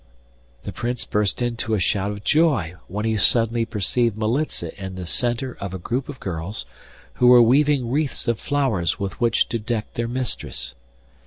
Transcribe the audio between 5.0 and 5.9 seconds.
centre of a